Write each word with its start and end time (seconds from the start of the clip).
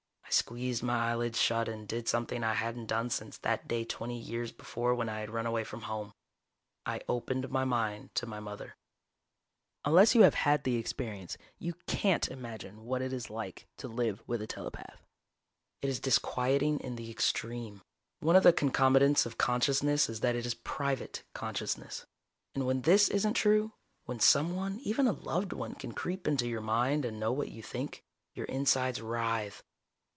I 0.23 0.33
squeezed 0.33 0.81
my 0.81 1.11
eyelids 1.11 1.37
shut 1.41 1.67
and 1.67 1.85
did 1.85 2.07
something 2.07 2.41
I 2.41 2.53
hadn't 2.53 2.85
done 2.85 3.09
since 3.09 3.37
that 3.39 3.67
day 3.67 3.83
twenty 3.83 4.17
years 4.17 4.53
before 4.53 4.95
when 4.95 5.09
I 5.09 5.19
had 5.19 5.29
run 5.29 5.45
away 5.45 5.65
from 5.65 5.81
home. 5.83 6.13
I 6.85 7.01
opened 7.09 7.49
my 7.49 7.65
mind 7.65 8.15
to 8.15 8.25
my 8.25 8.39
mother. 8.39 8.77
Unless 9.83 10.15
you 10.15 10.21
have 10.21 10.35
had 10.35 10.63
the 10.63 10.77
experience, 10.77 11.37
you 11.59 11.73
can't 11.85 12.29
imagine 12.31 12.85
what 12.85 13.01
it 13.01 13.11
is 13.11 13.29
like 13.29 13.67
to 13.75 13.89
live 13.89 14.23
with 14.25 14.41
a 14.41 14.47
telepath. 14.47 15.03
It 15.81 15.89
is 15.89 15.99
disquieting 15.99 16.79
in 16.79 16.95
the 16.95 17.11
extreme. 17.11 17.81
One 18.21 18.37
of 18.37 18.43
the 18.43 18.53
concomitants 18.53 19.25
of 19.25 19.37
consciousness 19.37 20.07
is 20.07 20.21
that 20.21 20.37
it 20.37 20.45
is 20.45 20.53
private 20.53 21.23
consciousness. 21.33 22.05
And 22.55 22.65
when 22.65 22.83
this 22.83 23.09
isn't 23.09 23.33
true, 23.33 23.73
when 24.05 24.21
someone, 24.21 24.79
even 24.83 25.07
a 25.07 25.11
loved 25.11 25.51
one, 25.51 25.75
can 25.75 25.91
creep 25.91 26.25
into 26.25 26.47
your 26.47 26.61
mind 26.61 27.03
and 27.03 27.19
know 27.19 27.33
what 27.33 27.51
you 27.51 27.61
think, 27.61 28.01
your 28.33 28.45
insides 28.45 29.01
writhe. 29.01 29.61